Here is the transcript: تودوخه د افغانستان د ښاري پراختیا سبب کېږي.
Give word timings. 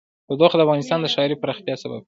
تودوخه 0.27 0.55
د 0.57 0.61
افغانستان 0.65 0.99
د 1.01 1.07
ښاري 1.13 1.35
پراختیا 1.41 1.75
سبب 1.83 1.93
کېږي. 1.99 1.99